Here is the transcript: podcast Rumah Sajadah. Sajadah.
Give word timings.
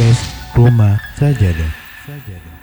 podcast 0.00 0.56
Rumah 0.56 0.96
Sajadah. 1.20 1.72
Sajadah. 2.08 2.56